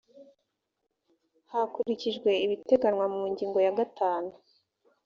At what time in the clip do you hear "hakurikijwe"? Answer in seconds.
1.51-2.29